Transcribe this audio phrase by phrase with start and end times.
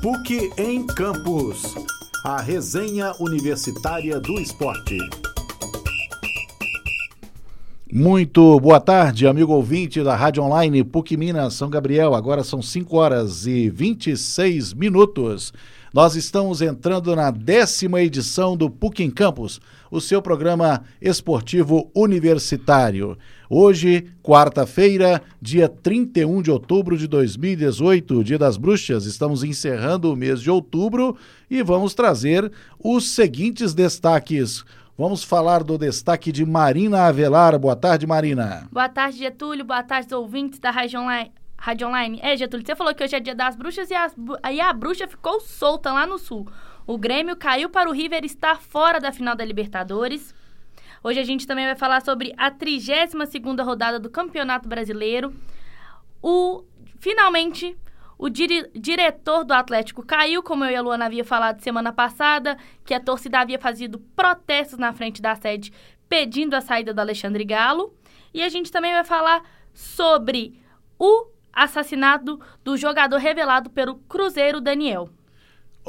[0.00, 1.74] PUC em Campos.
[2.24, 4.96] A resenha universitária do esporte.
[7.92, 12.14] Muito boa tarde, amigo ouvinte da Rádio Online PUC Minas São Gabriel.
[12.14, 15.52] Agora são 5 horas e 26 minutos.
[15.92, 19.60] Nós estamos entrando na décima edição do PUC em Campos,
[19.90, 23.16] o seu programa esportivo universitário.
[23.50, 30.40] Hoje, quarta-feira, dia 31 de outubro de 2018, Dia das Bruxas, estamos encerrando o mês
[30.40, 31.16] de outubro
[31.50, 34.64] e vamos trazer os seguintes destaques.
[34.98, 37.56] Vamos falar do destaque de Marina Avelar.
[37.56, 38.68] Boa tarde, Marina.
[38.72, 39.64] Boa tarde, Getúlio.
[39.64, 41.30] Boa tarde, ouvintes da Rádio Online.
[41.56, 42.18] Rádio Online.
[42.20, 45.06] É, Getúlio, você falou que hoje é dia das bruxas e, as, aí a bruxa
[45.06, 46.48] ficou solta lá no sul.
[46.88, 50.34] O Grêmio caiu para o River e está fora da final da Libertadores.
[51.04, 55.34] Hoje a gente também vai falar sobre a 32ª rodada do Campeonato Brasileiro.
[56.22, 56.64] O
[56.98, 57.76] finalmente
[58.16, 62.56] o dire, diretor do Atlético caiu, como eu e a Luana havia falado semana passada,
[62.86, 65.70] que a torcida havia fazido protestos na frente da sede
[66.08, 67.92] pedindo a saída do Alexandre Galo.
[68.32, 69.42] E a gente também vai falar
[69.74, 70.58] sobre
[70.98, 75.10] o assassinato do jogador revelado pelo Cruzeiro Daniel.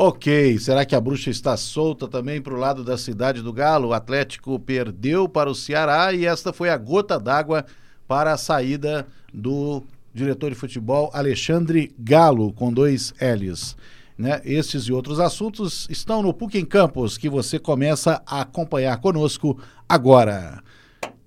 [0.02, 3.89] Ok, será que a bruxa está solta também para o lado da cidade do Galo?
[3.89, 7.66] O Atlético perdeu para o Ceará e esta foi a gota d'água
[8.08, 9.83] para a saída do
[10.14, 13.75] diretor de futebol Alexandre Galo, com dois L's.
[14.17, 14.39] Né?
[14.45, 19.59] Estes e outros assuntos estão no PUC em Campos, que você começa a acompanhar conosco
[19.89, 20.64] agora.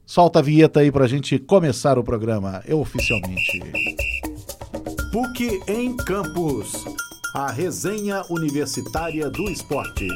[0.06, 3.61] Solta a vinheta aí para a gente começar o programa, eu oficialmente.
[5.12, 6.73] PUC em Campos.
[7.34, 10.06] A resenha universitária do esporte.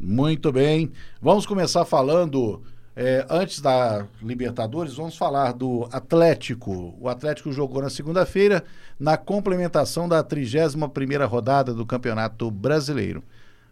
[0.00, 0.90] Muito bem.
[1.22, 2.60] Vamos começar falando,
[2.96, 6.92] é, antes da Libertadores, vamos falar do Atlético.
[7.00, 8.64] O Atlético jogou na segunda-feira,
[8.98, 13.22] na complementação da 31ª rodada do Campeonato Brasileiro.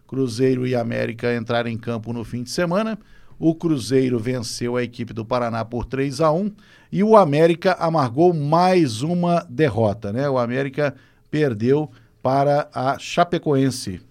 [0.07, 2.97] Cruzeiro e América entraram em campo no fim de semana.
[3.37, 6.49] O Cruzeiro venceu a equipe do Paraná por 3 a 1
[6.91, 10.29] e o América amargou mais uma derrota, né?
[10.29, 10.95] O América
[11.29, 11.89] perdeu
[12.21, 14.01] para a Chapecoense.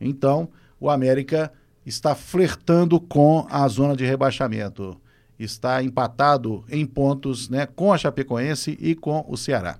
[0.00, 0.48] Então,
[0.80, 1.52] o América
[1.84, 4.96] está flertando com a zona de rebaixamento.
[5.38, 9.78] Está empatado em pontos, né, com a Chapecoense e com o Ceará.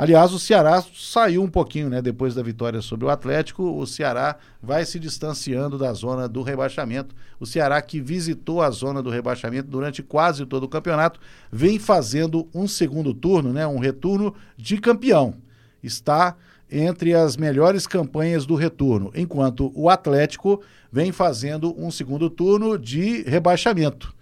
[0.00, 2.00] Aliás, o Ceará saiu um pouquinho, né?
[2.00, 7.16] Depois da vitória sobre o Atlético, o Ceará vai se distanciando da zona do rebaixamento.
[7.40, 11.18] O Ceará, que visitou a zona do rebaixamento durante quase todo o campeonato,
[11.50, 13.66] vem fazendo um segundo turno, né?
[13.66, 15.34] Um retorno de campeão.
[15.82, 16.36] Está
[16.70, 23.22] entre as melhores campanhas do retorno, enquanto o Atlético vem fazendo um segundo turno de
[23.22, 24.14] rebaixamento.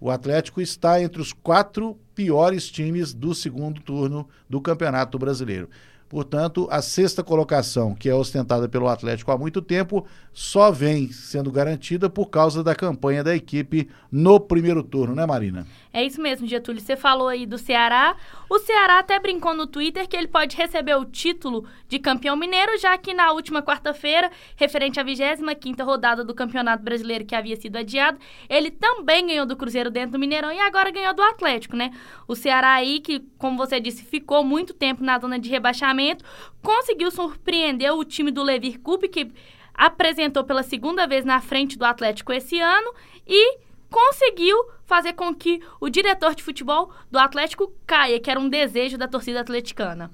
[0.00, 5.68] O Atlético está entre os quatro piores times do segundo turno do Campeonato Brasileiro.
[6.08, 11.50] Portanto, a sexta colocação, que é ostentada pelo Atlético há muito tempo, só vem sendo
[11.50, 15.66] garantida por causa da campanha da equipe no primeiro turno, né, Marina?
[15.94, 16.80] É isso mesmo, Getúlio.
[16.80, 18.16] Você falou aí do Ceará.
[18.50, 22.76] O Ceará até brincou no Twitter que ele pode receber o título de campeão mineiro,
[22.78, 27.76] já que na última quarta-feira, referente à 25 rodada do Campeonato Brasileiro que havia sido
[27.76, 28.18] adiado,
[28.48, 31.92] ele também ganhou do Cruzeiro dentro do Mineirão e agora ganhou do Atlético, né?
[32.26, 36.24] O Ceará aí, que, como você disse, ficou muito tempo na zona de rebaixamento
[36.60, 39.30] conseguiu surpreender o time do Levir Coupe, que
[39.72, 42.92] apresentou pela segunda vez na frente do Atlético esse ano
[43.26, 43.58] e
[43.94, 48.98] conseguiu fazer com que o diretor de futebol do Atlético caia, que era um desejo
[48.98, 50.10] da torcida atleticana.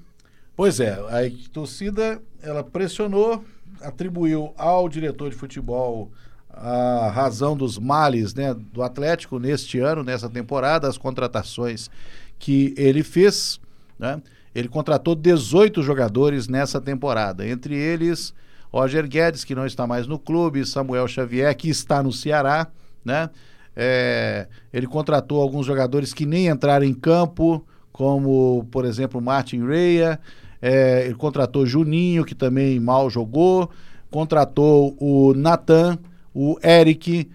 [0.55, 3.43] Pois é, a torcida ela pressionou,
[3.81, 6.11] atribuiu ao diretor de futebol
[6.51, 11.89] a razão dos males né, do Atlético neste ano, nessa temporada, as contratações
[12.37, 13.59] que ele fez,
[13.97, 14.21] né?
[14.53, 18.33] Ele contratou 18 jogadores nessa temporada, entre eles
[18.71, 22.67] Roger Guedes, que não está mais no clube, Samuel Xavier, que está no Ceará,
[23.03, 23.29] né?
[23.75, 30.19] É, ele contratou alguns jogadores que nem entraram em campo, como, por exemplo, Martin Reia.
[30.61, 33.69] É, ele contratou Juninho, que também mal jogou.
[34.09, 35.97] Contratou o Natan,
[36.33, 37.29] o Eric,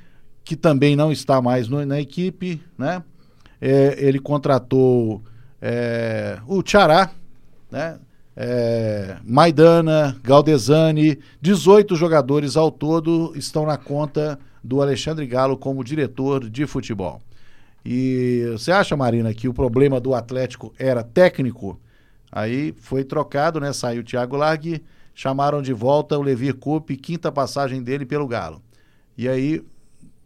[0.44, 3.03] que também não está mais no, na equipe, né?
[3.61, 5.23] É, ele contratou
[5.61, 7.11] é, o Tchará,
[7.71, 7.99] né?
[8.38, 16.51] É, Maidana, Galdesani, 18 jogadores ao todo estão na conta do Alexandre Galo como diretor
[16.51, 17.23] de futebol.
[17.85, 21.79] E você acha, Marina, que o problema do Atlético era técnico?
[22.33, 23.73] Aí foi trocado, né?
[23.73, 24.83] Saiu o Thiago Largue,
[25.15, 28.61] chamaram de volta o Levi Coupe, quinta passagem dele pelo Galo.
[29.17, 29.63] E aí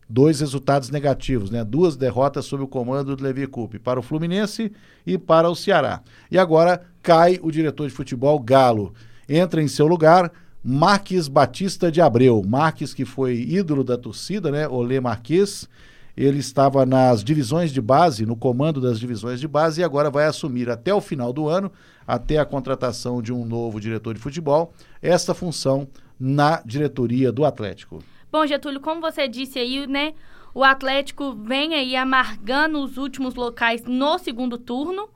[0.08, 1.62] dois resultados negativos, né?
[1.62, 4.72] Duas derrotas sob o comando do Levi Coupe para o Fluminense
[5.06, 6.00] e para o Ceará.
[6.30, 8.94] E agora cai o diretor de futebol Galo.
[9.28, 12.42] Entra em seu lugar Marques Batista de Abreu.
[12.46, 14.68] Marques, que foi ídolo da torcida, né?
[14.68, 15.68] Olê Marques.
[16.16, 20.26] Ele estava nas divisões de base, no comando das divisões de base, e agora vai
[20.26, 21.72] assumir até o final do ano,
[22.06, 28.02] até a contratação de um novo diretor de futebol, essa função na diretoria do Atlético.
[28.30, 30.12] Bom, Getúlio, como você disse aí, né?
[30.52, 35.08] O Atlético vem aí amargando os últimos locais no segundo turno.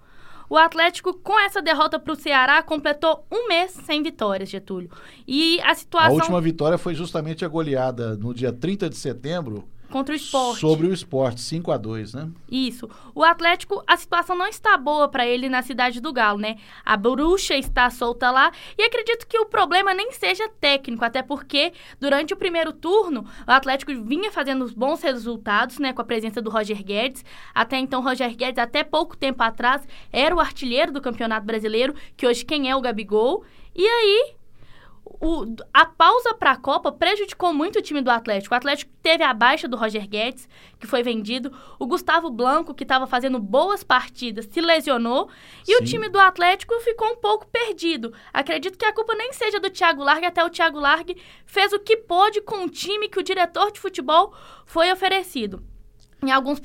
[0.55, 4.89] O Atlético, com essa derrota para o Ceará, completou um mês sem vitórias, Getúlio.
[5.27, 6.13] E a situação.
[6.13, 10.59] A última vitória foi justamente a goleada no dia 30 de setembro contra o esporte.
[10.59, 12.29] Sobre o esporte, 5 a 2 né?
[12.51, 12.91] Isso.
[13.15, 16.57] O Atlético, a situação não está boa para ele na cidade do Galo, né?
[16.85, 21.73] A bruxa está solta lá e acredito que o problema nem seja técnico, até porque
[22.01, 25.93] durante o primeiro turno o Atlético vinha fazendo bons resultados, né?
[25.93, 27.25] Com a presença do Roger Guedes.
[27.55, 32.27] Até então, Roger Guedes, até pouco tempo atrás, era o artilheiro do Campeonato Brasileiro, que
[32.27, 33.45] hoje quem é o Gabigol.
[33.77, 34.35] E aí,
[35.05, 38.55] o, a pausa para a Copa prejudicou muito o time do Atlético.
[38.55, 40.49] O Atlético teve a baixa do Roger Guedes,
[40.79, 41.53] que foi vendido.
[41.79, 45.29] O Gustavo Blanco, que estava fazendo boas partidas, se lesionou.
[45.69, 45.83] E Sim.
[45.83, 48.13] o time do Atlético ficou um pouco perdido.
[48.33, 51.79] Acredito que a culpa nem seja do Thiago Largue, até o Thiago Largue fez o
[51.79, 54.35] que pôde com o time que o diretor de futebol
[54.65, 55.63] foi oferecido.
[56.25, 56.61] Em alguns,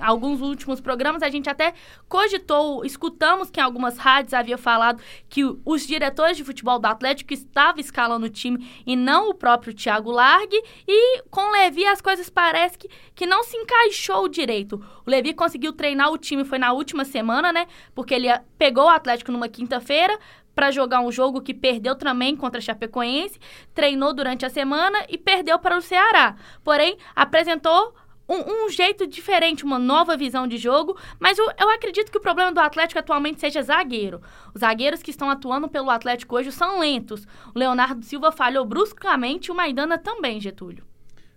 [0.00, 1.74] alguns últimos programas, a gente até
[2.08, 7.32] cogitou, escutamos que em algumas rádios havia falado que os diretores de futebol do Atlético
[7.32, 10.60] estavam escalando o time e não o próprio Thiago Largue.
[10.88, 14.84] E com o Levi as coisas parecem que, que não se encaixou direito.
[15.06, 17.68] O Levi conseguiu treinar o time, foi na última semana, né?
[17.94, 18.28] Porque ele
[18.58, 20.18] pegou o Atlético numa quinta-feira,
[20.56, 23.38] para jogar um jogo que perdeu também contra a Chapecoense,
[23.74, 26.34] treinou durante a semana e perdeu para o Ceará.
[26.64, 27.94] Porém, apresentou
[28.28, 32.20] um, um, jeito diferente, uma nova visão de jogo, mas eu, eu, acredito que o
[32.20, 34.20] problema do Atlético atualmente seja zagueiro.
[34.54, 37.26] Os zagueiros que estão atuando pelo Atlético hoje são lentos.
[37.54, 40.84] O Leonardo Silva falhou bruscamente e o Maidana também, Getúlio.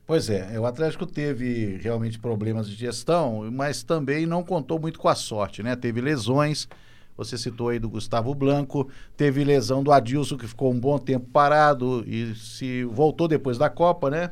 [0.10, 5.08] Pois é, o Atlético teve realmente problemas de gestão, mas também não contou muito com
[5.08, 5.76] a sorte, né?
[5.76, 6.68] Teve lesões,
[7.16, 11.30] você citou aí do Gustavo Blanco, teve lesão do Adilson, que ficou um bom tempo
[11.32, 14.32] parado e se voltou depois da Copa, né?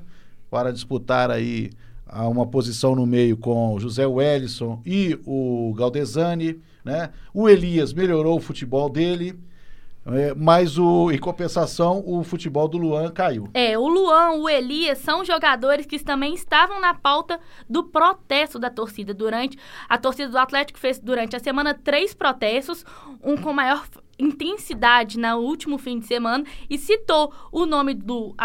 [0.50, 1.70] Para disputar aí
[2.10, 7.12] a uma posição no meio com o José Wellison e o Galdesani, né?
[7.34, 9.38] O Elias melhorou o futebol dele,
[10.06, 13.50] é, mas o, em compensação o futebol do Luan caiu.
[13.54, 17.40] É, o Luan, o Elias são jogadores que também estavam na pauta
[17.70, 19.58] do protesto da torcida durante
[19.90, 22.86] a torcida do Atlético fez durante a semana três protestos,
[23.22, 23.86] um com maior
[24.20, 28.36] intensidade no último fim de semana e citou o nome do,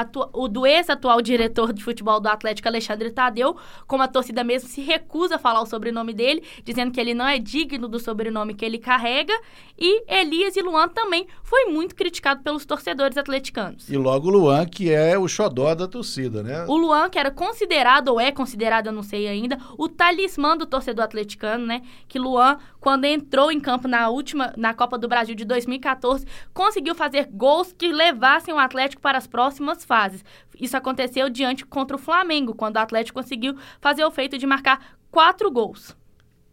[0.51, 5.37] do ex-atual diretor de futebol do Atlético, Alexandre Tadeu, como a torcida mesmo se recusa
[5.37, 8.79] a falar o sobrenome dele, dizendo que ele não é digno do sobrenome que ele
[8.79, 9.33] carrega.
[9.79, 13.89] E Elias e Luan também foi muito criticado pelos torcedores atleticanos.
[13.89, 16.65] E logo o Luan, que é o xodó da torcida, né?
[16.69, 20.67] O Luan, que era considerado, ou é considerado, eu não sei ainda, o talismã do
[20.67, 21.83] torcedor atleticano, né?
[22.07, 26.97] Que Luan, quando entrou em campo na última, na Copa do Brasil de 2014, conseguiu
[26.97, 30.25] fazer gols que levassem o Atlético para as próximas fases.
[30.61, 34.97] Isso aconteceu diante contra o Flamengo, quando o Atlético conseguiu fazer o feito de marcar
[35.13, 35.97] quatro gols.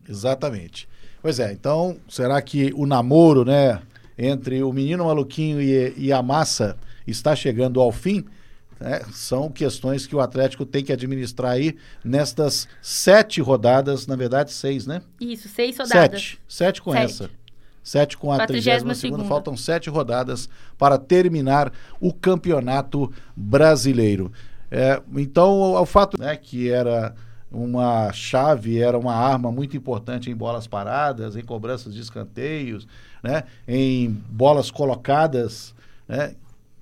[0.07, 0.87] Exatamente.
[1.19, 3.81] Pois é, então, será que o namoro, né,
[4.15, 6.77] entre o menino maluquinho e, e a massa
[7.07, 8.23] está chegando ao fim?
[8.81, 14.54] É, são questões que o Atlético tem que administrar aí nestas sete rodadas, na verdade,
[14.54, 15.02] seis, né?
[15.19, 16.21] Isso, seis rodadas.
[16.21, 16.42] Sete.
[16.48, 17.04] Sete com sete.
[17.06, 17.30] essa.
[17.83, 19.24] Sete com a 32 segunda.
[19.26, 24.31] Faltam sete rodadas para terminar o campeonato brasileiro.
[24.71, 27.16] É, então, o, o fato né, que era
[27.52, 32.88] uma chave, era uma arma muito importante em bolas paradas, em cobranças de escanteios,
[33.24, 35.74] né, em bolas colocadas,
[36.07, 36.36] né,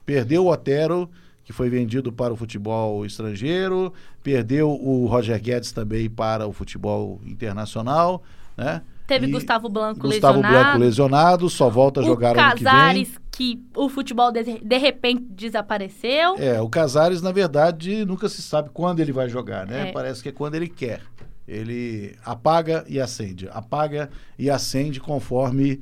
[0.05, 1.09] perdeu o Otero
[1.47, 7.21] que foi vendido para o futebol estrangeiro, perdeu o Roger Guedes também para o futebol
[7.25, 8.21] internacional,
[8.57, 8.81] né?
[9.07, 10.65] Teve e Gustavo Blanco Gustavo lesionado.
[10.65, 13.07] Blanco lesionado, só volta a jogar o ano que vem.
[13.31, 16.35] que o futebol de, de, repente desapareceu.
[16.37, 19.87] É, o Casares, na verdade, nunca se sabe quando ele vai jogar, né?
[19.87, 19.91] É.
[19.93, 20.99] Parece que é quando ele quer.
[21.47, 25.79] Ele apaga e acende, apaga e acende conforme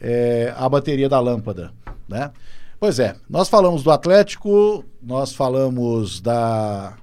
[0.00, 1.72] é, a bateria da lâmpada,
[2.08, 2.30] né?
[2.80, 6.96] Pois é, nós falamos do Atlético, nós falamos da,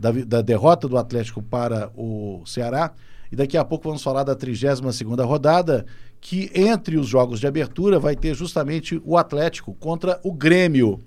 [0.00, 2.94] da, da derrota do Atlético para o Ceará,
[3.30, 5.84] e daqui a pouco vamos falar da 32 rodada,
[6.22, 10.98] que entre os jogos de abertura vai ter justamente o Atlético contra o Grêmio.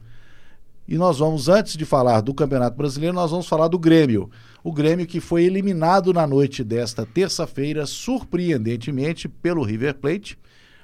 [0.88, 4.30] E nós vamos, antes de falar do Campeonato Brasileiro, nós vamos falar do Grêmio.
[4.64, 10.38] O Grêmio que foi eliminado na noite desta terça-feira, surpreendentemente, pelo River Plate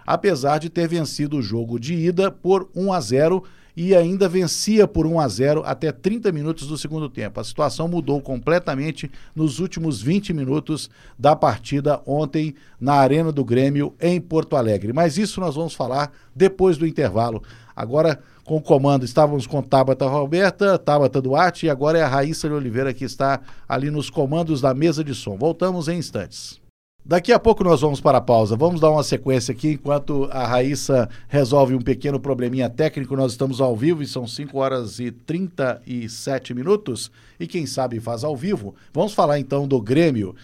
[0.07, 3.43] apesar de ter vencido o jogo de ida por 1 a 0
[3.75, 7.39] e ainda vencia por 1 a 0 até 30 minutos do segundo tempo.
[7.39, 13.93] A situação mudou completamente nos últimos 20 minutos da partida ontem na Arena do Grêmio
[14.01, 14.93] em Porto Alegre.
[14.93, 17.43] Mas isso nós vamos falar depois do intervalo.
[17.75, 22.47] Agora com o comando estávamos com Tabata Roberta, Tabata Duarte e agora é a Raíssa
[22.47, 25.37] de Oliveira que está ali nos comandos da mesa de som.
[25.37, 26.59] Voltamos em instantes.
[27.07, 28.57] Daqui a pouco nós vamos para a pausa.
[28.57, 33.15] Vamos dar uma sequência aqui enquanto a Raíssa resolve um pequeno probleminha técnico.
[33.15, 37.09] Nós estamos ao vivo e são 5 horas e 37 minutos.
[37.39, 38.75] E quem sabe faz ao vivo.
[38.93, 40.35] Vamos falar então do Grêmio.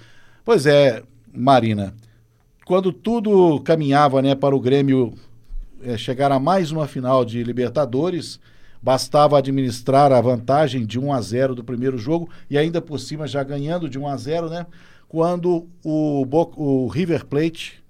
[0.46, 1.04] Pois é,
[1.34, 1.94] Marina.
[2.66, 5.14] Quando tudo caminhava né, para o Grêmio
[5.82, 8.40] é, chegar a mais uma final de Libertadores,
[8.82, 13.28] bastava administrar a vantagem de 1 a 0 do primeiro jogo e ainda por cima
[13.28, 14.66] já ganhando de 1 a 0, né?
[15.14, 16.26] Quando o,
[16.58, 17.84] o River Plate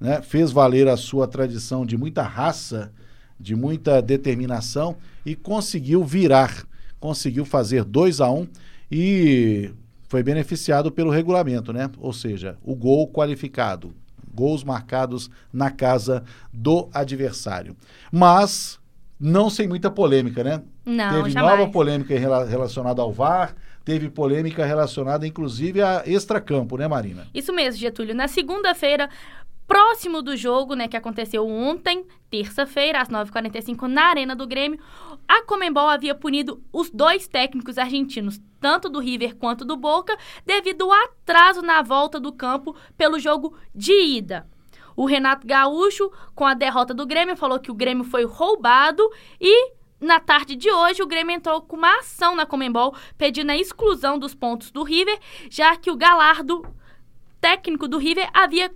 [0.00, 2.90] né, fez valer a sua tradição de muita raça,
[3.38, 4.96] de muita determinação
[5.26, 6.64] e conseguiu virar,
[6.98, 8.48] conseguiu fazer 2 a 1 um,
[8.90, 9.70] e
[10.08, 11.90] foi beneficiado pelo regulamento, né?
[11.98, 13.92] Ou seja, o gol qualificado,
[14.32, 17.76] gols marcados na casa do adversário.
[18.10, 18.80] Mas
[19.20, 20.62] não sem muita polêmica, né?
[20.86, 21.58] Não, Teve jamais.
[21.58, 23.54] nova polêmica relacionada ao VAR,
[23.90, 27.26] teve polêmica relacionada, inclusive, a extracampo, né, Marina?
[27.34, 28.14] Isso mesmo, Getúlio.
[28.14, 29.10] Na segunda-feira,
[29.66, 34.78] próximo do jogo, né, que aconteceu ontem, terça-feira, às 9h45, na Arena do Grêmio,
[35.26, 40.16] a Comembol havia punido os dois técnicos argentinos, tanto do River quanto do Boca,
[40.46, 44.46] devido ao atraso na volta do campo pelo jogo de ida.
[44.94, 49.02] O Renato Gaúcho, com a derrota do Grêmio, falou que o Grêmio foi roubado
[49.40, 53.56] e na tarde de hoje, o Grêmio entrou com uma ação na Comembol pedindo a
[53.56, 55.18] exclusão dos pontos do River,
[55.50, 56.64] já que o Galardo,
[57.40, 58.72] técnico do River, havia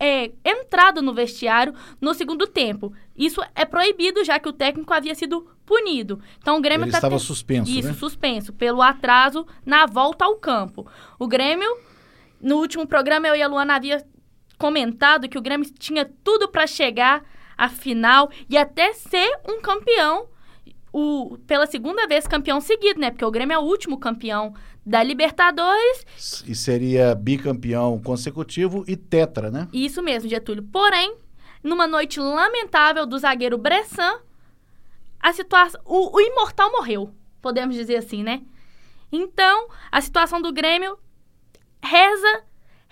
[0.00, 2.92] é, entrado no vestiário no segundo tempo.
[3.16, 6.20] Isso é proibido, já que o técnico havia sido punido.
[6.38, 7.94] Então o Grêmio Ele estava suspenso, Isso, né?
[7.94, 10.86] suspenso, pelo atraso na volta ao campo.
[11.18, 11.68] O Grêmio,
[12.40, 14.04] no último programa, eu e a Luana havia
[14.58, 17.24] comentado que o Grêmio tinha tudo para chegar
[17.56, 20.28] à final e até ser um campeão
[20.94, 23.10] o, pela segunda vez campeão seguido, né?
[23.10, 24.54] Porque o Grêmio é o último campeão
[24.86, 26.06] da Libertadores.
[26.46, 29.66] E seria bicampeão consecutivo e tetra, né?
[29.72, 30.62] Isso mesmo, Getúlio.
[30.62, 31.16] Porém,
[31.64, 34.20] numa noite lamentável do zagueiro Bressan,
[35.18, 35.80] a situação.
[35.84, 38.42] O, o imortal morreu, podemos dizer assim, né?
[39.10, 40.96] Então, a situação do Grêmio
[41.82, 42.44] reza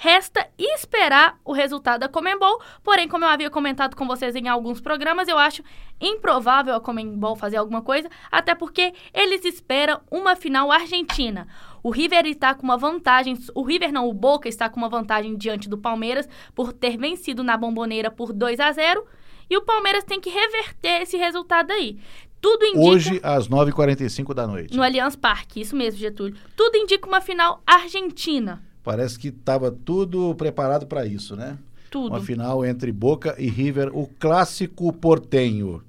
[0.02, 4.80] Resta esperar o resultado da Comembol, porém, como eu havia comentado com vocês em alguns
[4.80, 5.62] programas, eu acho
[6.00, 11.46] improvável a Comembol fazer alguma coisa, até porque eles esperam uma final argentina.
[11.84, 15.36] O River está com uma vantagem, o River não, o Boca está com uma vantagem
[15.36, 19.06] diante do Palmeiras por ter vencido na Bomboneira por 2 a 0
[19.48, 21.96] e o Palmeiras tem que reverter esse resultado aí.
[22.40, 22.80] Tudo indica.
[22.80, 24.76] Hoje, às 9h45 da noite.
[24.76, 26.36] No Allianz Parque, isso mesmo, Getúlio.
[26.56, 28.71] Tudo indica uma final argentina.
[28.82, 31.58] Parece que estava tudo preparado para isso, né?
[31.90, 32.08] Tudo.
[32.08, 35.82] Uma final entre Boca e River, o clássico portenho.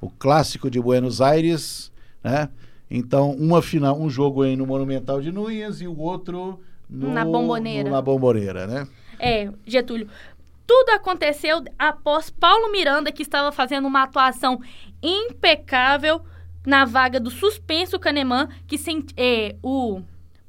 [0.00, 2.48] O clássico de Buenos Aires, né?
[2.90, 7.24] Então, uma final, um jogo aí no Monumental de Núñez e o outro no, na
[7.24, 7.88] Bomboneira.
[7.88, 8.86] No, na Bomboneira, né?
[9.18, 10.08] É, Getúlio.
[10.66, 14.60] Tudo aconteceu após Paulo Miranda, que estava fazendo uma atuação
[15.02, 16.22] impecável
[16.66, 20.00] na vaga do suspenso Canemã, que sent, é, o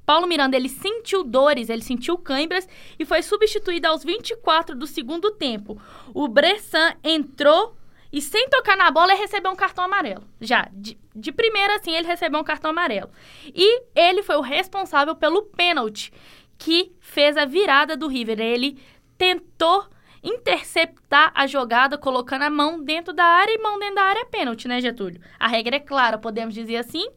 [0.06, 2.68] Paulo Miranda, ele sentiu dores, ele sentiu câimbras
[3.00, 5.82] e foi substituído aos 24 do segundo tempo.
[6.14, 7.76] O Bressan entrou
[8.12, 10.24] e sem tocar na bola ele recebeu um cartão amarelo.
[10.40, 13.10] Já, de, de primeira assim, ele recebeu um cartão amarelo.
[13.54, 16.14] E ele foi o responsável pelo pênalti
[16.58, 18.40] que fez a virada do River.
[18.40, 18.82] Ele
[19.18, 19.86] tentou
[20.24, 24.26] interceptar a jogada colocando a mão dentro da área e mão dentro da área é
[24.26, 25.22] pênalti, né, Getúlio?
[25.40, 27.08] A regra é clara, podemos dizer assim?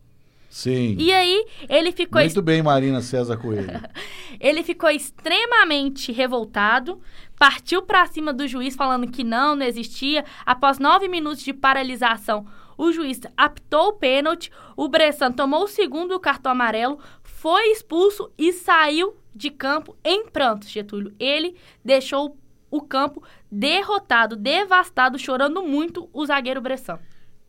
[0.49, 0.97] Sim.
[0.99, 2.21] E aí, ele ficou.
[2.21, 3.81] Muito bem, Marina César Coelho.
[4.41, 7.01] ele ficou extremamente revoltado,
[7.39, 10.25] partiu para cima do juiz, falando que não, não existia.
[10.47, 12.47] Após nove minutos de paralisação,
[12.79, 14.51] o juiz apitou o pênalti.
[14.77, 20.71] O Bressan tomou o segundo cartão amarelo, foi expulso e saiu de campo em prantos,
[20.71, 21.13] Getúlio.
[21.19, 22.37] Ele deixou
[22.71, 26.99] o campo derrotado, devastado, chorando muito o zagueiro Bressan.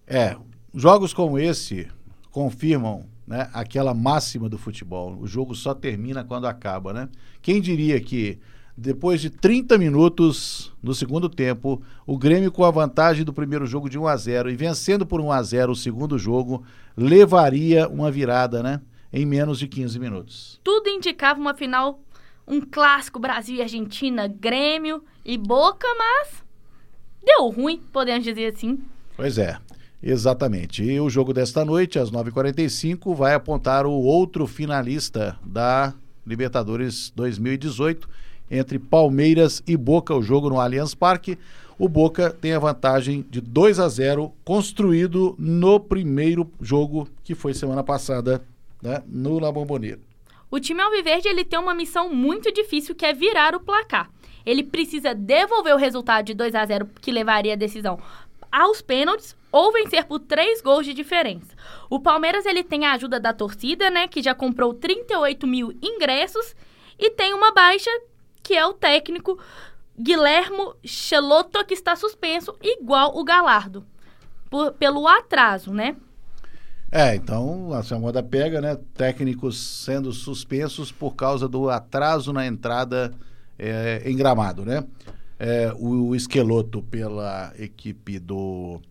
[0.07, 0.35] É,
[0.73, 1.87] jogos como esse
[2.31, 5.17] confirmam né, aquela máxima do futebol.
[5.19, 7.09] O jogo só termina quando acaba, né?
[7.41, 8.39] Quem diria que
[8.79, 13.89] depois de 30 minutos no segundo tempo, o Grêmio com a vantagem do primeiro jogo
[13.89, 16.63] de 1 a 0 e vencendo por 1 a 0 o segundo jogo,
[16.95, 18.81] levaria uma virada, né?
[19.11, 20.61] Em menos de 15 minutos.
[20.63, 21.99] Tudo indicava uma final,
[22.47, 26.43] um clássico Brasil e Argentina, Grêmio e Boca, mas
[27.21, 28.79] deu ruim, podemos dizer assim.
[29.17, 29.57] Pois é,
[30.01, 30.83] exatamente.
[30.83, 35.93] E o jogo desta noite, às 9h45, vai apontar o outro finalista da
[36.25, 38.07] Libertadores 2018,
[38.51, 41.37] entre Palmeiras e Boca, o jogo no Allianz Parque.
[41.77, 47.53] O Boca tem a vantagem de 2 a 0 construído no primeiro jogo que foi
[47.53, 48.43] semana passada,
[48.81, 49.99] né, no La Bombonera.
[50.51, 54.09] O time Alviverde ele tem uma missão muito difícil que é virar o placar.
[54.45, 57.99] Ele precisa devolver o resultado de 2 a 0 que levaria a decisão
[58.51, 61.55] aos pênaltis ou vencer por três gols de diferença.
[61.89, 66.55] O Palmeiras ele tem a ajuda da torcida, né, que já comprou 38 mil ingressos
[66.97, 67.89] e tem uma baixa
[68.43, 69.39] que é o técnico
[69.97, 73.85] Guilhermo Cheloto que está suspenso igual o Galardo
[74.49, 75.95] por, pelo atraso, né?
[76.91, 78.77] É, então a moda pega, né?
[78.95, 83.13] Técnicos sendo suspensos por causa do atraso na entrada
[83.59, 84.83] é, em gramado, né?
[85.39, 88.81] É, o, Esqueloto pela equipe do,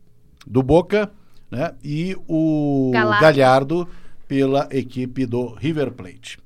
[0.47, 1.11] do Boca,
[1.51, 1.75] né?
[1.85, 3.21] E o Galardo.
[3.21, 3.89] Galhardo
[4.27, 6.39] pela equipe do River Plate.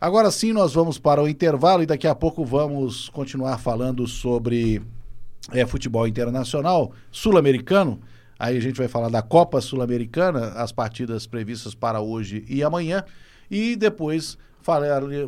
[0.00, 4.82] Agora sim, nós vamos para o intervalo e daqui a pouco vamos continuar falando sobre
[5.52, 8.00] é, futebol internacional sul-americano.
[8.38, 13.04] Aí a gente vai falar da Copa Sul-Americana, as partidas previstas para hoje e amanhã.
[13.48, 14.36] E depois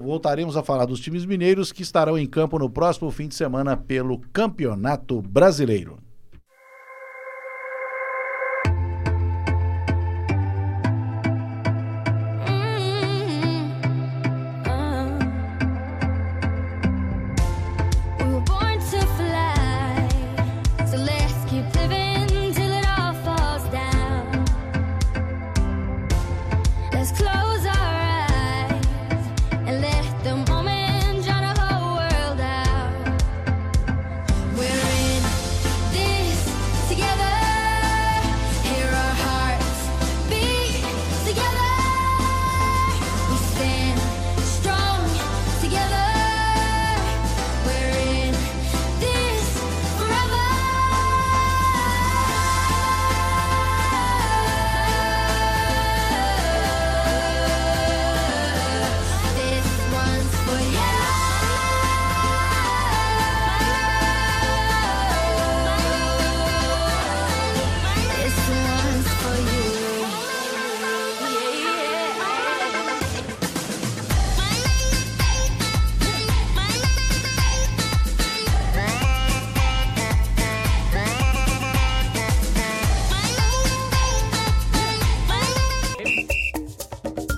[0.01, 3.77] voltaremos a falar dos times mineiros que estarão em campo no próximo fim de semana
[3.77, 6.04] pelo Campeonato Brasileiro.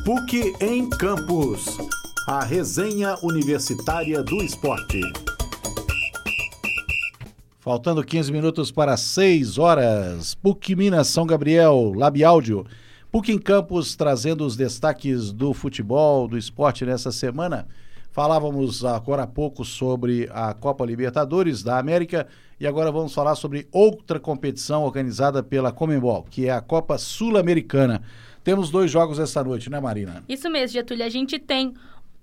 [0.06, 1.78] PUC em Campos.
[2.28, 5.00] A resenha universitária do esporte.
[7.58, 10.36] Faltando 15 minutos para 6 horas.
[10.36, 12.64] PUC Minas São Gabriel, Lab Áudio.
[13.10, 17.66] PUC em Campos trazendo os destaques do futebol, do esporte nessa semana.
[18.12, 22.28] Falávamos agora há pouco sobre a Copa Libertadores da América
[22.60, 28.02] e agora vamos falar sobre outra competição organizada pela Comembol, que é a Copa Sul-Americana.
[28.46, 30.22] Temos dois jogos esta noite, né, Marina?
[30.28, 31.04] Isso mesmo, Getúlio.
[31.04, 31.74] A gente tem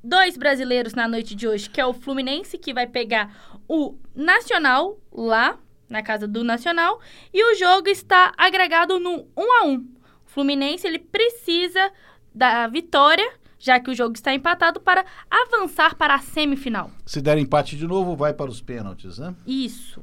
[0.02, 4.98] dois brasileiros na noite de hoje, que é o Fluminense, que vai pegar o Nacional
[5.12, 5.60] lá
[5.90, 7.02] na casa do Nacional,
[7.34, 9.76] e o jogo está agregado no 1 a 1.
[9.76, 9.86] O
[10.24, 11.92] Fluminense ele precisa
[12.34, 16.90] da vitória, já que o jogo está empatado para avançar para a semifinal.
[17.06, 19.36] Se der empate de novo, vai para os pênaltis, né?
[19.46, 20.02] Isso.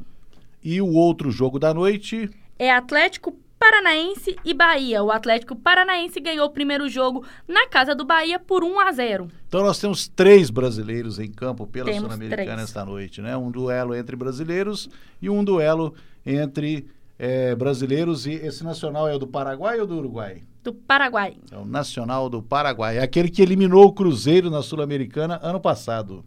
[0.63, 2.29] E o outro jogo da noite,
[2.59, 5.03] É Atlético Paranaense e Bahia.
[5.03, 9.29] O Atlético Paranaense ganhou o primeiro jogo na casa do Bahia por 1 a 0.
[9.47, 13.37] Então nós temos três brasileiros em campo pela Sul-Americana esta noite, né?
[13.37, 14.89] Um duelo entre brasileiros
[15.21, 15.95] e um duelo
[16.25, 16.87] entre
[17.19, 20.43] eh, brasileiros e esse nacional é o do Paraguai ou do Uruguai?
[20.65, 21.37] Do Paraguai.
[21.51, 26.25] É o Nacional do Paraguai, é aquele que eliminou o Cruzeiro na Sul-Americana ano passado,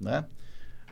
[0.00, 0.24] né?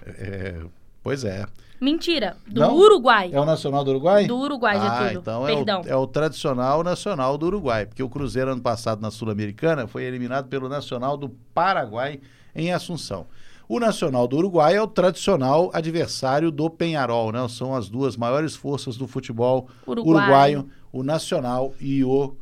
[0.05, 0.61] É,
[1.01, 1.47] pois é.
[1.81, 2.77] Mentira, do Não?
[2.77, 3.31] Uruguai.
[3.33, 4.27] É o Nacional do Uruguai?
[4.27, 5.21] Do Uruguai, ah, Getúlio.
[5.21, 5.81] então é Perdão.
[5.81, 10.05] o, é o tradicional Nacional do Uruguai, porque o Cruzeiro ano passado na Sul-Americana foi
[10.05, 12.21] eliminado pelo Nacional do Paraguai
[12.55, 13.27] em Assunção.
[13.66, 17.47] O Nacional do Uruguai é o tradicional adversário do Penharol, né?
[17.49, 20.19] São as duas maiores forças do futebol Uruguaio.
[20.19, 22.35] uruguaio, o Nacional e o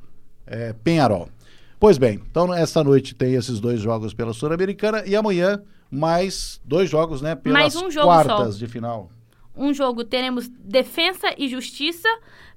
[0.46, 1.28] eh, Penharol.
[1.78, 6.90] Pois bem, então esta noite tem esses dois jogos pela Sul-Americana e amanhã mais dois
[6.90, 7.36] jogos, né?
[7.36, 8.58] Pelas Mais um jogo quartas só.
[8.58, 9.10] de final.
[9.58, 12.08] Um jogo teremos Defensa e Justiça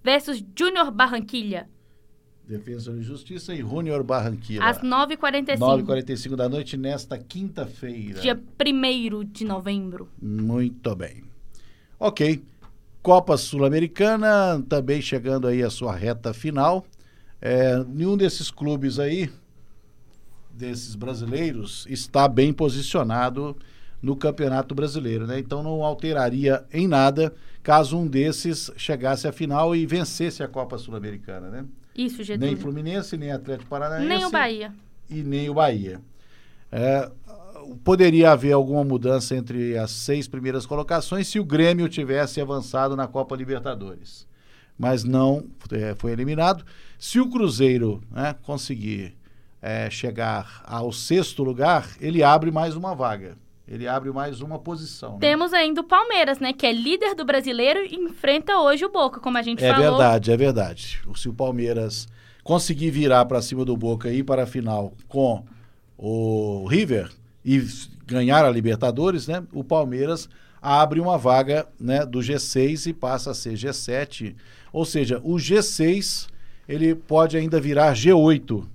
[0.04, 1.68] versus Júnior Barranquilha,
[2.52, 4.66] Defesa e Justiça e Júnior Barranquilla.
[4.66, 8.20] às 9h45, 9h45 da noite nesta quinta-feira.
[8.20, 10.10] dia 1 de novembro.
[10.22, 11.24] Muito bem.
[11.98, 12.44] Ok.
[13.02, 16.86] Copa Sul-Americana também chegando aí a sua reta final.
[17.42, 19.32] É, nenhum desses clubes aí,
[20.52, 23.56] desses brasileiros, está bem posicionado
[24.02, 25.40] no Campeonato Brasileiro, né?
[25.40, 30.78] Então não alteraria em nada caso um desses chegasse à final e vencesse a Copa
[30.78, 31.66] Sul-Americana, né?
[31.96, 32.58] Isso, Nem Getúlio.
[32.58, 34.08] Fluminense, nem Atlético Paranaense.
[34.08, 34.74] Nem o Bahia.
[35.10, 36.02] E nem o Bahia.
[36.72, 37.12] É,
[37.84, 43.08] poderia haver alguma mudança entre as seis primeiras colocações se o Grêmio tivesse avançado na
[43.08, 44.26] Copa Libertadores.
[44.78, 46.66] Mas não é, foi eliminado.
[46.98, 49.16] Se o Cruzeiro né, conseguir
[49.62, 53.38] é, chegar ao sexto lugar, ele abre mais uma vaga.
[53.72, 55.14] Ele abre mais uma posição.
[55.14, 55.18] né?
[55.22, 56.52] Temos ainda o Palmeiras, né?
[56.52, 59.98] Que é líder do brasileiro e enfrenta hoje o Boca, como a gente É falou.
[59.98, 61.02] verdade, é verdade.
[61.16, 62.06] Se o Palmeiras
[62.44, 65.46] conseguir virar para cima do Boca e ir para a final com
[65.98, 67.10] o River
[67.46, 67.66] e
[68.06, 69.42] ganhar a Libertadores, né?
[69.54, 70.28] O Palmeiras
[70.62, 74.36] abre uma vaga, né, do G6 e passa a ser G7.
[74.74, 76.28] Ou seja, o G6
[76.68, 78.66] ele pode ainda virar G8,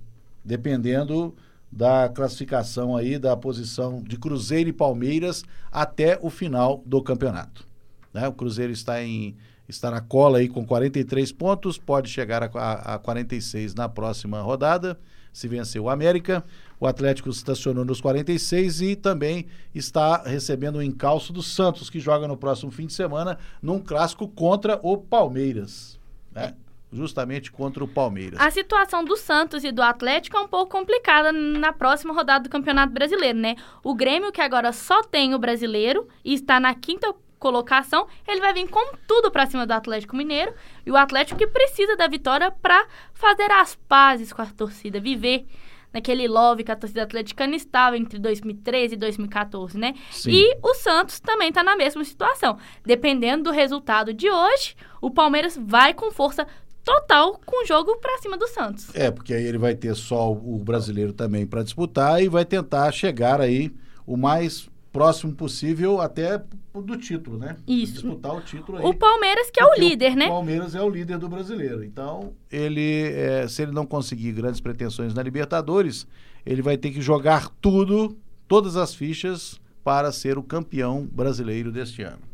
[0.43, 1.35] dependendo
[1.71, 7.67] da classificação aí da posição de Cruzeiro e Palmeiras até o final do campeonato.
[8.13, 8.27] né?
[8.27, 9.35] O Cruzeiro está em
[9.67, 14.41] está na cola aí com 43 pontos, pode chegar a, a, a 46 na próxima
[14.41, 14.97] rodada,
[15.33, 16.41] se vencer o América.
[16.79, 22.27] O Atlético estacionou nos 46 e também está recebendo o encalço do Santos, que joga
[22.27, 25.99] no próximo fim de semana num clássico contra o Palmeiras.
[26.31, 26.53] né?
[26.91, 28.39] Justamente contra o Palmeiras.
[28.39, 32.49] A situação do Santos e do Atlético é um pouco complicada na próxima rodada do
[32.49, 33.55] Campeonato Brasileiro, né?
[33.83, 38.53] O Grêmio, que agora só tem o brasileiro e está na quinta colocação, ele vai
[38.53, 40.53] vir com tudo pra cima do Atlético Mineiro.
[40.85, 45.45] E o Atlético que precisa da vitória pra fazer as pazes com a torcida, viver
[45.93, 49.93] naquele love que a torcida atleticana estava entre 2013 e 2014, né?
[50.11, 50.31] Sim.
[50.31, 52.57] E o Santos também tá na mesma situação.
[52.85, 56.47] Dependendo do resultado de hoje, o Palmeiras vai com força
[56.87, 58.87] total com o jogo pra cima do Santos.
[58.95, 62.89] É, porque aí ele vai ter só o brasileiro também para disputar e vai tentar
[62.93, 63.73] chegar aí
[64.05, 66.41] o mais próximo possível até
[66.73, 67.57] do título, né?
[67.67, 67.93] Isso.
[67.93, 68.85] Disputar o título aí.
[68.85, 70.27] O Palmeiras que é o líder, O né?
[70.29, 71.83] Palmeiras é o líder do brasileiro.
[71.83, 76.07] Então, ele, é, se ele não conseguir grandes pretensões na Libertadores,
[76.45, 82.01] ele vai ter que jogar tudo, todas as fichas, para ser o campeão brasileiro deste
[82.01, 82.26] ano.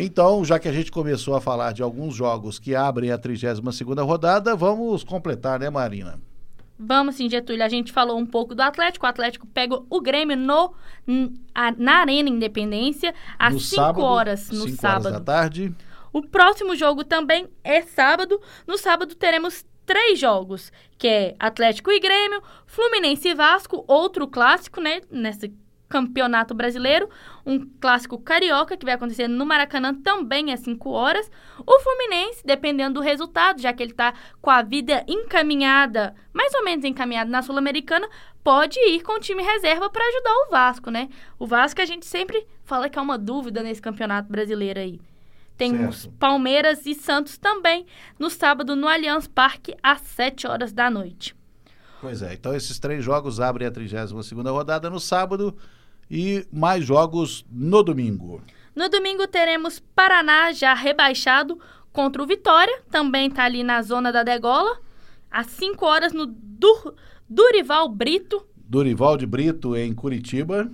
[0.00, 4.06] Então, já que a gente começou a falar de alguns jogos que abrem a 32ª
[4.06, 6.20] rodada, vamos completar, né, Marina?
[6.78, 7.64] Vamos sim, Getúlio.
[7.64, 9.04] A gente falou um pouco do Atlético.
[9.04, 10.72] O Atlético pega o Grêmio no,
[11.76, 15.06] na Arena Independência às No 5 sábado, horas no cinco sábado.
[15.06, 15.74] horas da tarde.
[16.12, 18.40] O próximo jogo também é sábado.
[18.66, 24.80] No sábado teremos três jogos, que é Atlético e Grêmio, Fluminense e Vasco, outro clássico,
[24.80, 25.52] né, nesse
[25.88, 27.08] campeonato brasileiro,
[27.46, 31.30] um clássico carioca que vai acontecer no Maracanã também às 5 horas.
[31.66, 36.64] O Fluminense, dependendo do resultado, já que ele tá com a vida encaminhada, mais ou
[36.64, 38.08] menos encaminhada na Sul-Americana,
[38.44, 41.08] pode ir com o time reserva para ajudar o Vasco, né?
[41.38, 45.00] O Vasco a gente sempre fala que é uma dúvida nesse campeonato brasileiro aí.
[45.56, 46.16] Tem Certo.
[46.18, 47.84] Palmeiras e Santos também
[48.16, 51.34] no sábado no Allianz Parque às 7 horas da noite.
[52.00, 55.56] Pois é, então esses três jogos abrem a 32ª rodada no sábado
[56.10, 58.42] e mais jogos no domingo.
[58.74, 61.58] No domingo teremos Paraná já rebaixado
[61.92, 64.78] contra o Vitória, também tá ali na zona da degola,
[65.30, 66.94] às 5 horas no Dur-
[67.28, 70.70] Durival Brito, Dorival de Brito em Curitiba.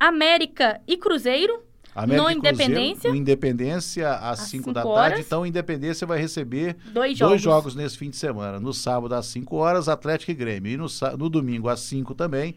[0.00, 1.62] América e Cruzeiro,
[1.94, 3.10] América No e Cruzeiro, Independência.
[3.10, 5.08] No Independência, às Às 5 cinco da horas.
[5.10, 5.20] tarde.
[5.26, 7.30] Então, Independência vai receber dois jogos.
[7.32, 8.58] dois jogos nesse fim de semana.
[8.58, 10.72] No sábado, às 5 horas, Atlético e Grêmio.
[10.72, 10.86] E no,
[11.18, 12.56] no domingo, às 5 também,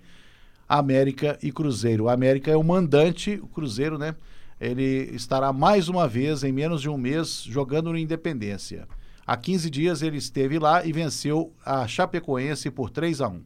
[0.68, 2.06] América e Cruzeiro.
[2.06, 4.16] O América é o mandante, o Cruzeiro, né?
[4.60, 8.88] Ele estará mais uma vez, em menos de um mês, jogando no Independência.
[9.28, 13.42] Há 15 dias ele esteve lá e venceu a Chapecoense por 3 a 1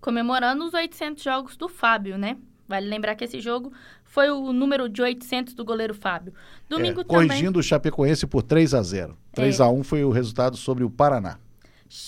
[0.00, 2.36] Comemorando os 800 jogos do Fábio, né?
[2.66, 3.72] Vale lembrar que esse jogo
[4.04, 6.32] foi o número de 800 do goleiro Fábio.
[6.68, 7.28] Domingo É, também.
[7.28, 9.62] corrigindo o Chapecoense por 3 a 0 3 É.
[9.62, 11.38] a 1 foi o resultado sobre o Paraná.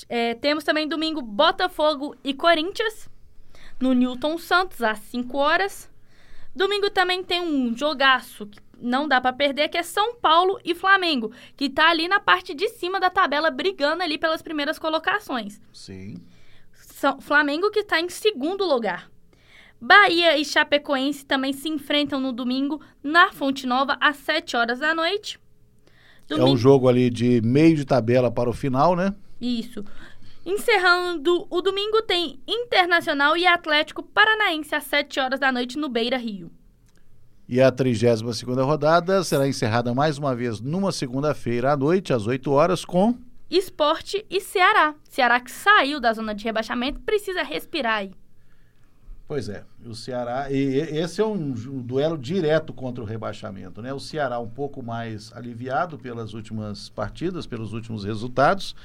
[0.08, 3.10] É, temos também domingo Botafogo e Corinthians
[3.82, 5.90] no Newton Santos às 5 horas.
[6.54, 10.74] Domingo também tem um jogaço que não dá pra perder, que é São Paulo e
[10.74, 15.60] Flamengo, que tá ali na parte de cima da tabela brigando ali pelas primeiras colocações.
[15.72, 16.16] Sim.
[16.72, 19.10] São Flamengo que está em segundo lugar.
[19.80, 24.94] Bahia e Chapecoense também se enfrentam no domingo na Fonte Nova às 7 horas da
[24.94, 25.40] noite.
[26.30, 29.12] É um Domingo- jogo ali de meio de tabela para o final, né?
[29.40, 29.84] Isso.
[30.44, 36.16] Encerrando o domingo tem Internacional e Atlético Paranaense às 7 horas da noite no Beira
[36.16, 36.50] Rio.
[37.48, 42.26] E a 32 segunda rodada será encerrada mais uma vez numa segunda-feira à noite, às
[42.26, 43.14] 8 horas, com
[43.48, 44.94] Esporte e Ceará.
[45.04, 48.10] Ceará que saiu da zona de rebaixamento precisa respirar aí.
[49.32, 53.90] Pois é, o Ceará, e, esse é um, um duelo direto contra o rebaixamento, né?
[53.90, 58.76] O Ceará um pouco mais aliviado pelas últimas partidas, pelos últimos resultados,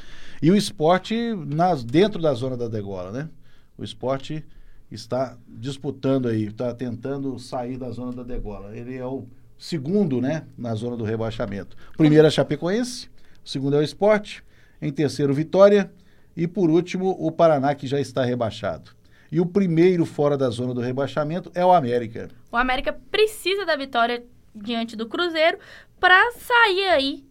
[0.42, 3.30] e o esporte nas, dentro da zona da degola, né?
[3.78, 4.42] O esporte
[4.90, 8.74] está disputando aí, está tentando sair da zona da degola.
[8.74, 9.26] Ele é o
[9.58, 11.76] segundo, né, na zona do rebaixamento.
[11.98, 13.10] Primeiro é Chapecoense,
[13.44, 14.42] o segundo é o esporte,
[14.82, 15.92] em terceiro Vitória,
[16.38, 18.96] e por último o Paraná, que já está rebaixado.
[19.32, 22.30] E o primeiro fora da zona do rebaixamento é o América.
[22.52, 24.24] O América precisa da vitória
[24.56, 25.58] diante do Cruzeiro
[26.00, 27.26] para sair aí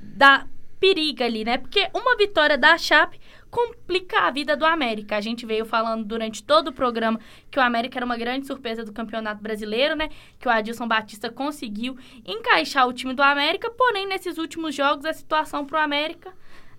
[0.00, 0.46] da
[0.78, 1.58] periga ali, né?
[1.58, 5.16] Porque uma vitória da Chape complica a vida do América.
[5.16, 7.18] A gente veio falando durante todo o programa
[7.50, 10.10] que o América era uma grande surpresa do Campeonato Brasileiro, né?
[10.38, 15.12] Que o Adilson Batista conseguiu encaixar o time do América, porém nesses últimos jogos a
[15.12, 16.32] situação pro América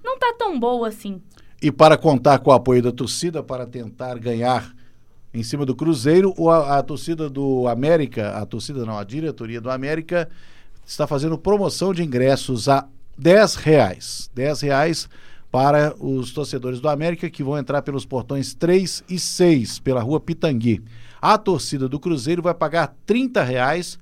[0.03, 1.21] não tá tão boa assim.
[1.61, 4.75] E para contar com o apoio da torcida para tentar ganhar
[5.33, 9.69] em cima do Cruzeiro, a, a torcida do América, a torcida não, a diretoria do
[9.69, 10.29] América
[10.85, 14.29] está fazendo promoção de ingressos a 10 reais.
[14.33, 15.09] 10 reais
[15.51, 20.19] para os torcedores do América que vão entrar pelos portões 3 e 6 pela rua
[20.19, 20.83] Pitangui.
[21.19, 23.97] A torcida do Cruzeiro vai pagar 30 reais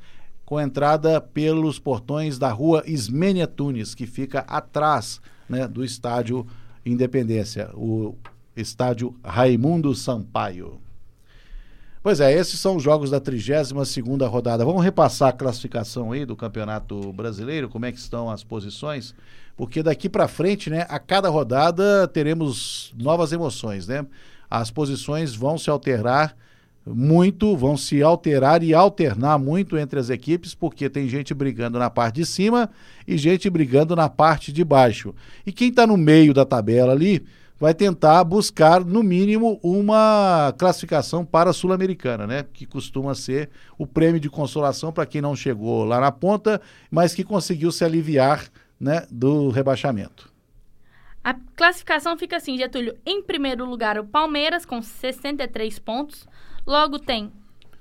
[0.45, 6.45] com entrada pelos portões da rua Ismênia Tunes, que fica atrás né, do estádio
[6.85, 8.15] Independência, o
[8.55, 10.79] estádio Raimundo Sampaio.
[12.03, 14.63] Pois é, esses são os jogos da 32ª rodada.
[14.63, 19.15] Vamos repassar a classificação aí do Campeonato Brasileiro, como é que estão as posições?
[19.57, 24.05] Porque daqui para frente, né, a cada rodada teremos novas emoções, né?
[24.47, 26.37] As posições vão se alterar
[26.85, 31.89] muito, vão se alterar e alternar muito entre as equipes, porque tem gente brigando na
[31.89, 32.69] parte de cima
[33.07, 35.13] e gente brigando na parte de baixo.
[35.45, 37.25] E quem está no meio da tabela ali
[37.59, 42.45] vai tentar buscar, no mínimo, uma classificação para a Sul-Americana, né?
[42.53, 47.15] Que costuma ser o prêmio de consolação para quem não chegou lá na ponta, mas
[47.15, 48.45] que conseguiu se aliviar
[48.79, 50.31] né, do rebaixamento.
[51.23, 52.95] A classificação fica assim, Getúlio.
[53.05, 56.27] Em primeiro lugar, o Palmeiras, com 63 pontos.
[56.65, 57.31] Logo tem,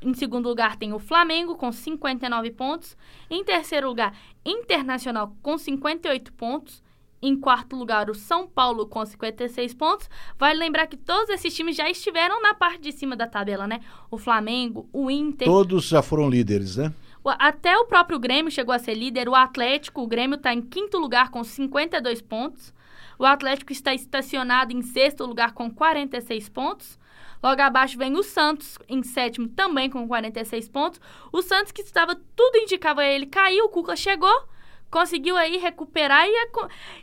[0.03, 2.97] em segundo lugar, tem o Flamengo, com 59 pontos.
[3.31, 6.83] Em terceiro lugar, Internacional, com 58 pontos.
[7.23, 10.11] Em quarto lugar, o São Paulo, com 56 pontos.
[10.39, 13.81] Vale lembrar que todos esses times já estiveram na parte de cima da tabela, né?
[14.11, 16.93] O Flamengo, o Inter, Todos já foram líderes, né?
[17.25, 19.27] Até o próprio Grêmio chegou a ser líder.
[19.31, 22.75] O Atlético, o Grêmio está em quinto lugar com 52 pontos.
[23.19, 26.99] O Atlético está estacionado em sexto lugar com 46 pontos.
[27.45, 30.99] Logo abaixo vem o Santos, em sétimo, também com 46 pontos.
[31.31, 33.67] O Santos, que estava, tudo indicava a ele, caiu.
[33.67, 34.49] O Cuca chegou,
[34.91, 36.33] conseguiu aí recuperar e,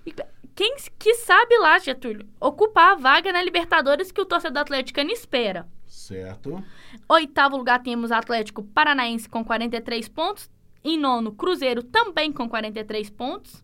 [0.08, 0.16] e
[0.56, 5.68] quem que sabe lá, Getúlio, ocupar a vaga na Libertadores que o torcedor atleticano espera.
[5.86, 6.64] Certo.
[7.08, 10.50] Oitavo lugar temos Atlético Paranaense com 43 pontos.
[10.84, 13.64] Em nono, Cruzeiro também com 43 pontos.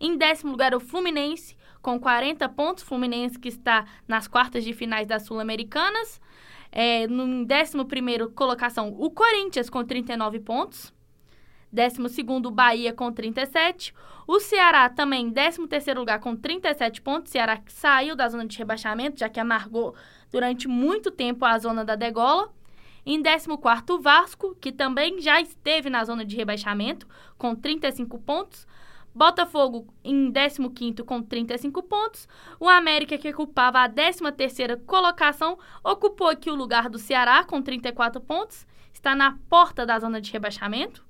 [0.00, 1.56] Em décimo lugar, o Fluminense
[1.88, 2.84] com 40 pontos.
[2.84, 6.20] Fluminense que está nas quartas de finais das Sul-Americanas.
[6.70, 10.92] É, no em décimo primeiro colocação, o Corinthians com 39 pontos.
[11.72, 13.94] Décimo segundo, Bahia com 37.
[14.26, 17.32] O Ceará também, em décimo terceiro lugar com 37 pontos.
[17.32, 19.94] Ceará que saiu da zona de rebaixamento, já que amargou
[20.30, 22.52] durante muito tempo a zona da degola.
[23.06, 23.48] Em 14
[23.90, 28.66] o Vasco, que também já esteve na zona de rebaixamento, com 35 pontos.
[29.14, 32.28] Botafogo em 15 com 35 pontos.
[32.60, 38.20] O América, que ocupava a 13ª colocação, ocupou aqui o lugar do Ceará com 34
[38.20, 38.66] pontos.
[38.92, 41.04] Está na porta da zona de rebaixamento.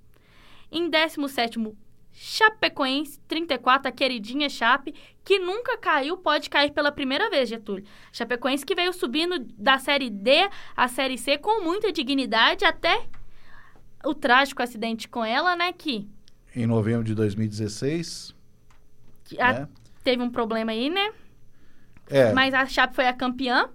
[0.70, 1.74] Em 17º,
[2.20, 4.92] Chapecoense, 34, a queridinha Chape,
[5.24, 7.84] que nunca caiu, pode cair pela primeira vez, Getúlio.
[8.12, 13.06] Chapecoense que veio subindo da Série D à Série C com muita dignidade, até
[14.04, 16.08] o trágico acidente com ela, né, que,
[16.58, 18.34] Em novembro de 2016.
[19.24, 19.68] que a- né?
[20.02, 21.12] teve um problema aí, né?
[22.10, 23.68] É, Mas a Chape foi a campeã,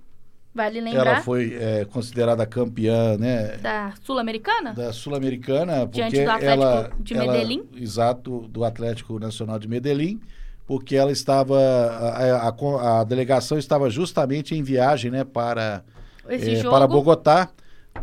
[0.54, 3.56] vale lembrar, ela foi é, considerada campeã, né?
[3.58, 4.74] da Sul-Americana.
[4.74, 7.64] da Sul-Americana, porque Diante do Atlético ela, de ela- Medellín?
[7.76, 10.20] exato, do Atlético Nacional de Medellín,
[10.68, 15.86] porque ela estava, a, a- a delegação estava justamente em viagem, né, para,
[16.62, 17.50] jogo, para Bogotá,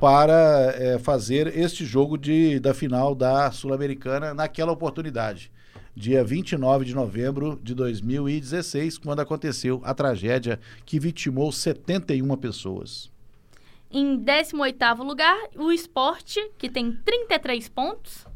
[0.00, 5.52] para eh, fazer este jogo de, da final da Sul-Americana naquela oportunidade.
[5.94, 13.12] Dia 29 de novembro de 2016, quando aconteceu a tragédia que vitimou 71 pessoas.
[13.90, 18.26] Em 18º lugar, o Sport, que tem 33 pontos.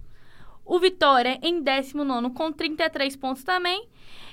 [0.66, 3.88] O Vitória em 19º com 33 pontos também.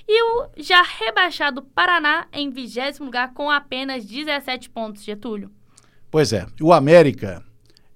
[0.06, 5.50] E o já rebaixado Paraná em 20 lugar com apenas 17 pontos, Getúlio.
[6.12, 7.42] Pois é, o América,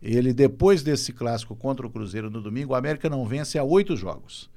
[0.00, 3.94] ele depois desse clássico contra o Cruzeiro no domingo, o América não vence há oito
[3.94, 4.48] jogos.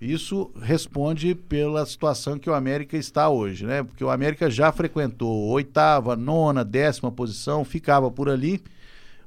[0.00, 3.82] Isso responde pela situação que o América está hoje, né?
[3.82, 8.62] Porque o América já frequentou oitava, nona, décima posição, ficava por ali,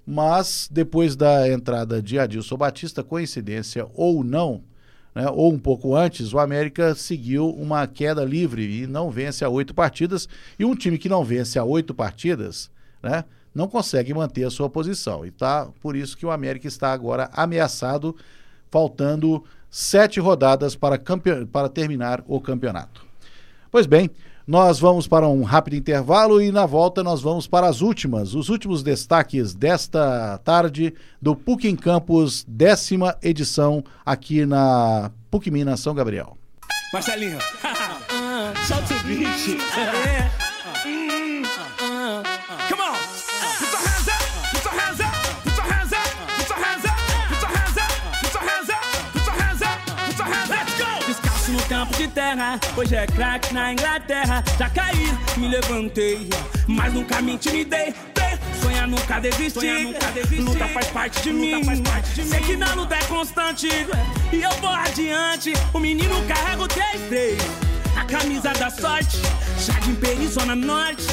[0.06, 4.63] mas depois da entrada de Adilson Batista, coincidência ou não,
[5.13, 9.49] né, ou um pouco antes, o América seguiu uma queda livre e não vence a
[9.49, 10.30] oito partidas.
[10.58, 12.71] E um time que não vence a oito partidas,
[13.03, 13.25] né,
[13.58, 15.26] não consegue manter a sua posição.
[15.26, 18.15] E tá por isso que o América está agora ameaçado,
[18.70, 21.02] faltando sete rodadas para,
[21.52, 23.04] para terminar o campeonato.
[23.72, 24.12] Pois bem,
[24.46, 28.48] nós vamos para um rápido intervalo e na volta nós vamos para as últimas, os
[28.48, 35.96] últimos destaques desta tarde do PUC em Campos, décima edição aqui na PUC Minas São
[35.96, 36.38] Gabriel.
[36.93, 37.39] Marcelinho,
[38.67, 39.58] solta o beat.
[51.97, 54.43] de terra, hoje é craque na Inglaterra.
[54.57, 56.29] Já caí, me levantei,
[56.67, 57.93] mas nunca me intimidei.
[58.62, 60.41] Sonhar nunca desistir, nunca desistir.
[60.41, 61.63] Luta faz parte de mim.
[61.63, 63.67] Faz parte de Sei que na luta é constante
[64.31, 65.53] e eu vou adiante.
[65.73, 67.39] O menino carrega o 3-3,
[67.99, 69.17] a camisa da sorte.
[69.65, 71.07] Jardim Peri, Zona Norte.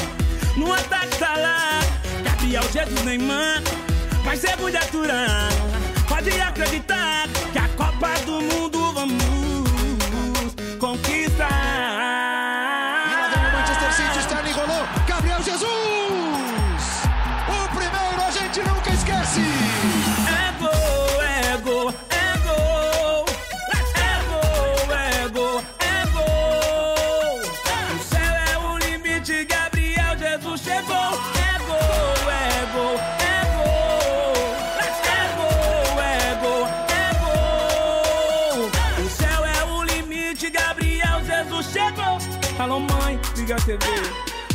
[0.55, 1.79] No ataque tá lá,
[2.23, 3.61] Gabriel Jesus Neymar.
[4.23, 5.49] Vai ser muito aturar.
[6.07, 8.54] Pode acreditar que a Copa do Mundo
[43.45, 43.85] liga a TV.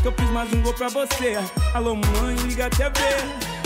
[0.02, 1.38] Que eu fiz mais um gol pra você.
[1.74, 2.90] Alô, mãe, liga a TV.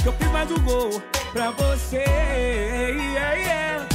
[0.03, 1.97] Que eu fiz mais um gol pra você.
[1.97, 3.89] Yeah, yeah.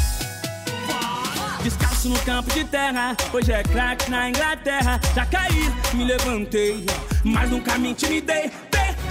[1.62, 5.00] Descalço no campo de terra, hoje é craque na Inglaterra.
[5.14, 6.84] Já caí, me levantei,
[7.24, 8.52] mas nunca me intimidei.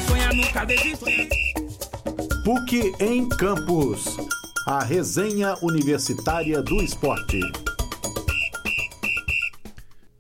[0.09, 1.28] Sonhar nunca desisti.
[2.44, 4.16] PUC em Campos.
[4.66, 7.40] A resenha universitária do esporte.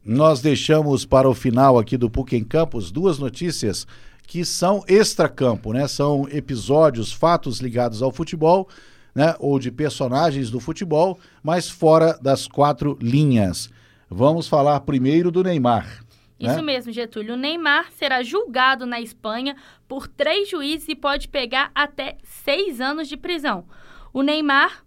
[0.08, 3.86] Nós deixamos para o final aqui do PUC em Campos duas notícias
[4.26, 5.86] que são extracampo, né?
[5.86, 8.70] São episódios, fatos ligados ao futebol,
[9.14, 9.34] né?
[9.38, 13.68] Ou de personagens do futebol, mas fora das quatro linhas.
[14.08, 16.02] Vamos falar primeiro do Neymar.
[16.40, 16.62] Isso né?
[16.62, 17.34] mesmo, Getúlio.
[17.34, 23.08] O Neymar será julgado na Espanha por três juízes e pode pegar até seis anos
[23.08, 23.66] de prisão.
[24.10, 24.82] O Neymar,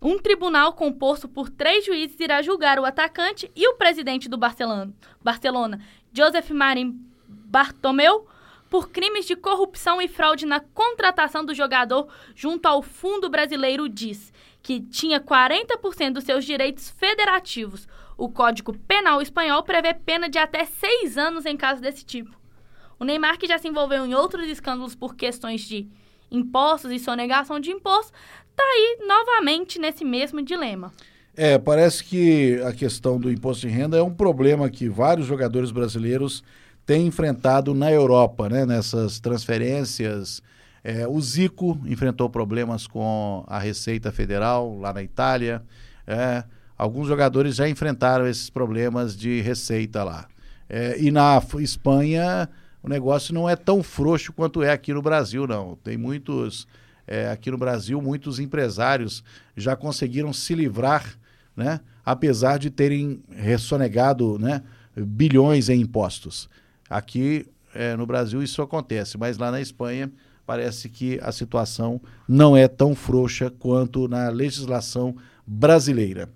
[0.00, 4.92] um tribunal composto por três juízes, irá julgar o atacante e o presidente do Barcelona,
[5.22, 5.80] Barcelona
[6.12, 8.26] Joseph Marim Bartomeu,
[8.70, 14.32] por crimes de corrupção e fraude na contratação do jogador junto ao Fundo Brasileiro diz
[14.62, 17.88] que tinha 40% dos seus direitos federativos.
[18.16, 22.36] O Código Penal espanhol prevê pena de até seis anos em caso desse tipo.
[22.98, 25.88] O Neymar, que já se envolveu em outros escândalos por questões de
[26.30, 28.12] impostos e sonegação de impostos,
[28.58, 30.92] está aí novamente nesse mesmo dilema.
[31.36, 35.70] É, parece que a questão do imposto de renda é um problema que vários jogadores
[35.70, 36.42] brasileiros
[36.84, 38.66] têm enfrentado na Europa, né?
[38.66, 40.42] Nessas transferências.
[40.82, 45.62] É, o Zico enfrentou problemas com a Receita Federal lá na Itália.
[46.04, 46.42] É,
[46.76, 50.26] alguns jogadores já enfrentaram esses problemas de receita lá.
[50.68, 52.48] É, e na Espanha
[52.82, 55.76] o negócio não é tão frouxo quanto é aqui no Brasil, não.
[55.76, 56.66] Tem muitos.
[57.08, 59.24] É, aqui no Brasil, muitos empresários
[59.56, 61.18] já conseguiram se livrar,
[61.56, 61.80] né?
[62.04, 64.62] apesar de terem ressonegado né?
[64.94, 66.50] bilhões em impostos.
[66.88, 70.12] Aqui é, no Brasil isso acontece, mas lá na Espanha
[70.46, 75.16] parece que a situação não é tão frouxa quanto na legislação
[75.46, 76.28] brasileira.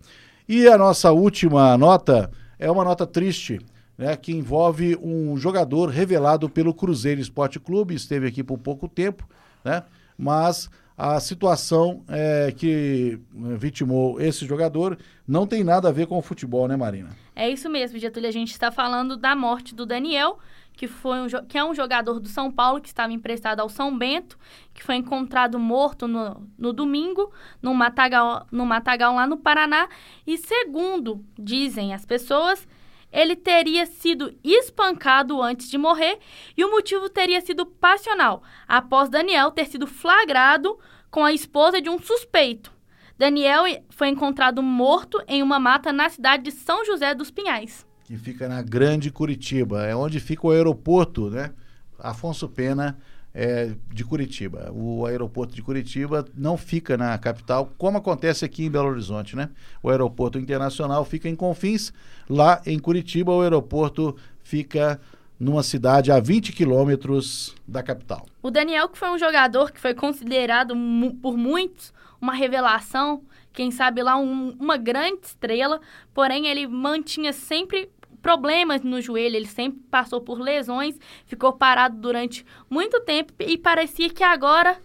[0.49, 3.61] E a nossa última nota é uma nota triste,
[3.97, 9.29] né, que envolve um jogador revelado pelo Cruzeiro Esporte Clube, esteve aqui por pouco tempo,
[9.63, 9.83] né,
[10.23, 14.97] mas a situação é, que eh, vitimou esse jogador
[15.27, 17.11] não tem nada a ver com o futebol, né, Marina?
[17.35, 18.29] É isso mesmo, Getúlio.
[18.29, 20.39] A gente está falando da morte do Daniel,
[20.75, 23.99] que, foi um, que é um jogador do São Paulo que estava emprestado ao São
[23.99, 24.39] Bento,
[24.73, 29.89] que foi encontrado morto no, no domingo, no matagal, no matagal lá no Paraná.
[30.25, 32.69] E segundo dizem as pessoas,
[33.13, 36.19] ele teria sido espancado antes de morrer
[36.57, 40.79] e o motivo teria sido passional, após Daniel ter sido flagrado
[41.11, 42.73] com a esposa de um suspeito.
[43.19, 47.87] Daniel foi encontrado morto em uma mata na cidade de São José dos Pinhais.
[48.05, 51.53] Que fica na Grande Curitiba, é onde fica o aeroporto, né?
[51.99, 52.99] Afonso Pena
[53.35, 54.71] é, de Curitiba.
[54.75, 59.49] O aeroporto de Curitiba não fica na capital, como acontece aqui em Belo Horizonte, né?
[59.83, 61.93] O aeroporto internacional fica em Confins,
[62.29, 65.01] lá em Curitiba o aeroporto fica
[65.41, 68.27] numa cidade a 20 quilômetros da capital.
[68.43, 70.75] O Daniel, que foi um jogador que foi considerado
[71.21, 73.23] por muitos uma revelação,
[73.53, 75.81] quem sabe lá um- uma grande estrela,
[76.15, 77.91] porém ele mantinha sempre
[78.23, 84.09] problemas no joelho, ele sempre passou por lesões, ficou parado durante muito tempo e parecia
[84.09, 84.79] que agora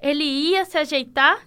[0.00, 1.46] ele ia se ajeitar.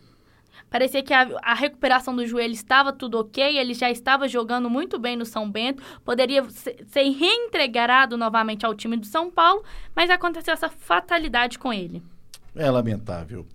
[0.70, 4.98] Parecia que a, a recuperação do joelho estava tudo ok, ele já estava jogando muito
[4.98, 9.64] bem no São Bento, poderia se- ser reintegrado novamente ao time do São Paulo,
[9.96, 12.02] mas aconteceu essa fatalidade com ele.
[12.56, 13.46] É lamentável.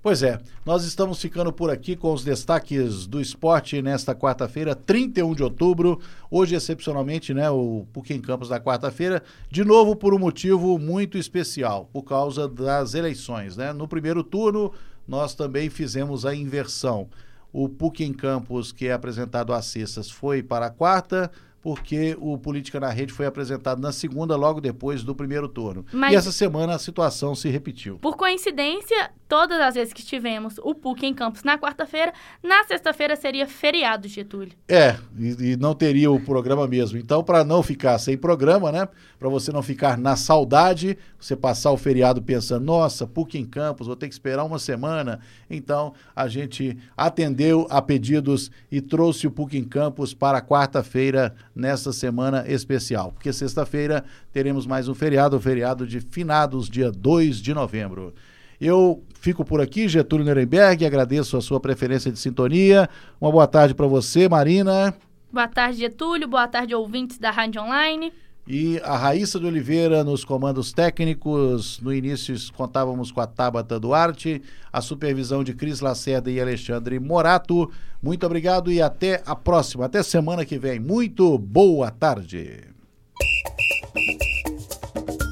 [0.00, 5.34] Pois é, nós estamos ficando por aqui com os destaques do esporte nesta quarta-feira, 31
[5.34, 6.00] de outubro.
[6.30, 11.18] Hoje, excepcionalmente, né, o PUC em Campos da quarta-feira, de novo por um motivo muito
[11.18, 13.56] especial, por causa das eleições.
[13.56, 13.72] Né?
[13.72, 14.72] No primeiro turno,
[15.06, 17.08] nós também fizemos a inversão.
[17.52, 21.28] O PUC em Campos, que é apresentado às sextas, foi para a quarta,
[21.60, 25.84] porque o Política na Rede foi apresentado na segunda, logo depois do primeiro turno.
[25.92, 27.98] Mas- E essa semana a situação se repetiu.
[27.98, 33.16] Por coincidência, todas as vezes que tivemos o PUC em Campos na quarta-feira, na sexta-feira
[33.16, 34.52] seria feriado, Getúlio.
[34.68, 36.98] É, e, e não teria o programa mesmo.
[36.98, 38.88] Então, para não ficar sem programa, né?
[39.18, 43.86] Para você não ficar na saudade, você passar o feriado pensando, nossa, PUC em Campos,
[43.88, 45.20] vou ter que esperar uma semana.
[45.50, 51.92] Então, a gente atendeu a pedidos e trouxe o PUC em Campos para quarta-feira, nessa
[51.92, 53.10] semana especial.
[53.10, 58.14] Porque sexta-feira teremos mais um feriado, o feriado de finados, dia 2 de novembro.
[58.60, 62.88] Eu fico por aqui, Getúlio Nuremberg, agradeço a sua preferência de sintonia.
[63.20, 64.94] Uma boa tarde para você, Marina.
[65.32, 66.28] Boa tarde, Getúlio.
[66.28, 68.12] Boa tarde, ouvintes da Rádio Online.
[68.50, 71.78] E a Raíssa de Oliveira nos comandos técnicos.
[71.82, 74.40] No início contávamos com a Tabata Duarte,
[74.72, 77.70] a supervisão de Cris Lacerda e Alexandre Morato.
[78.02, 80.80] Muito obrigado e até a próxima, até semana que vem.
[80.80, 82.62] Muito boa tarde.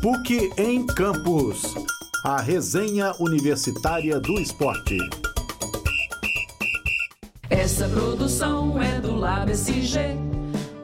[0.02, 1.74] PUC em Campos.
[2.22, 4.98] A resenha universitária do esporte.
[7.48, 10.18] Essa produção é do Lab SG,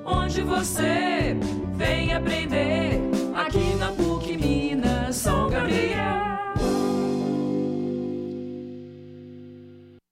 [0.04, 1.36] onde você
[1.74, 3.00] vem aprender
[3.34, 6.11] aqui na PUC Minas São Gabriel.